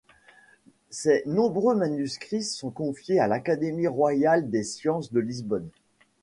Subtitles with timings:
[0.89, 5.69] Ses nombreux manuscrits sont confiés à l'Académie royale des sciences de Lisbonne.